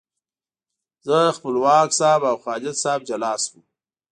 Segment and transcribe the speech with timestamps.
[1.07, 3.59] زه، خپلواک صاحب او خالد صاحب جلا شوو.